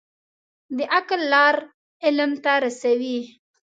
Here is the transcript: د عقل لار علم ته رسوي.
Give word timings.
د 0.77 0.79
عقل 0.95 1.19
لار 1.33 1.55
علم 2.05 2.31
ته 2.43 2.53
رسوي. 2.65 3.19